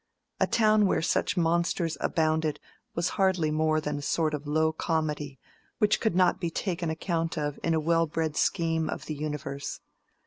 A 0.39 0.47
town 0.47 0.87
where 0.87 1.03
such 1.03 1.37
monsters 1.37 1.95
abounded 2.01 2.59
was 2.95 3.09
hardly 3.21 3.51
more 3.51 3.79
than 3.79 3.99
a 3.99 4.01
sort 4.01 4.33
of 4.33 4.47
low 4.47 4.71
comedy, 4.73 5.37
which 5.77 5.99
could 5.99 6.15
not 6.15 6.39
be 6.41 6.49
taken 6.49 6.89
account 6.89 7.37
of 7.37 7.59
in 7.61 7.75
a 7.75 7.79
well 7.79 8.07
bred 8.07 8.35
scheme 8.35 8.89
of 8.89 9.05
the 9.05 9.13
universe. 9.13 9.79